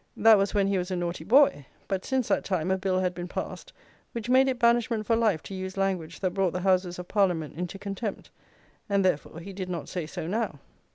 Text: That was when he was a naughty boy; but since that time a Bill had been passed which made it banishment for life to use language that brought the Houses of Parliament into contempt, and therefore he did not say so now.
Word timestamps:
That 0.17 0.39
was 0.39 0.55
when 0.55 0.65
he 0.65 0.79
was 0.79 0.89
a 0.89 0.95
naughty 0.95 1.23
boy; 1.23 1.67
but 1.87 2.03
since 2.05 2.27
that 2.27 2.43
time 2.43 2.71
a 2.71 2.77
Bill 2.79 3.01
had 3.01 3.13
been 3.13 3.27
passed 3.27 3.71
which 4.13 4.29
made 4.31 4.47
it 4.47 4.57
banishment 4.57 5.05
for 5.05 5.15
life 5.15 5.43
to 5.43 5.53
use 5.53 5.77
language 5.77 6.21
that 6.21 6.31
brought 6.33 6.53
the 6.53 6.61
Houses 6.61 6.97
of 6.97 7.07
Parliament 7.07 7.55
into 7.55 7.77
contempt, 7.77 8.31
and 8.89 9.05
therefore 9.05 9.39
he 9.41 9.53
did 9.53 9.69
not 9.69 9.89
say 9.89 10.07
so 10.07 10.25
now. 10.25 10.57